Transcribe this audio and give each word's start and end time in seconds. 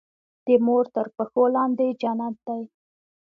د 0.45 0.47
مور 0.65 0.85
تر 0.95 1.07
پښو 1.15 1.43
لاندي 1.55 1.89
جنت 2.01 2.35
دی. 2.47 2.61